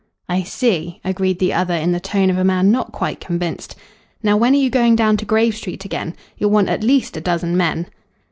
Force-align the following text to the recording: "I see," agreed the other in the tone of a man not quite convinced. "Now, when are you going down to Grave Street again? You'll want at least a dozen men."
"I 0.27 0.41
see," 0.41 0.99
agreed 1.05 1.37
the 1.37 1.53
other 1.53 1.75
in 1.75 1.91
the 1.91 1.99
tone 1.99 2.31
of 2.31 2.37
a 2.39 2.43
man 2.43 2.71
not 2.71 2.91
quite 2.91 3.19
convinced. 3.19 3.75
"Now, 4.23 4.35
when 4.35 4.53
are 4.53 4.57
you 4.57 4.71
going 4.71 4.95
down 4.95 5.15
to 5.17 5.25
Grave 5.25 5.55
Street 5.55 5.85
again? 5.85 6.15
You'll 6.39 6.49
want 6.49 6.69
at 6.69 6.83
least 6.83 7.15
a 7.17 7.21
dozen 7.21 7.55
men." 7.55 7.85